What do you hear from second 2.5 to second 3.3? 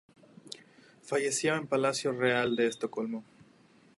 de Estocolmo.